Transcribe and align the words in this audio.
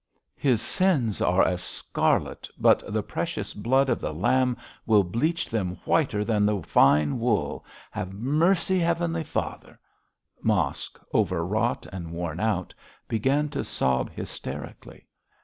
'His 0.35 0.63
sins 0.63 1.21
are 1.21 1.43
as 1.47 1.61
scarlet, 1.61 2.49
but 2.57 2.81
the 2.91 3.03
precious 3.03 3.53
blood 3.53 3.87
of 3.87 4.01
the 4.01 4.11
Lamb 4.15 4.57
will 4.87 5.03
bleach 5.03 5.47
them 5.47 5.77
whiter 5.85 6.25
than 6.25 6.63
fine 6.63 7.19
wool. 7.19 7.63
Have 7.91 8.11
mercy, 8.11 8.79
Heavenly 8.79 9.23
Father' 9.23 9.79
Mosk, 10.51 10.99
over 11.13 11.45
wrought 11.45 11.85
and 11.93 12.09
worn 12.13 12.39
out, 12.39 12.73
began 13.07 13.47
to 13.49 13.63
sob 13.63 14.09
hysterically. 14.09 15.05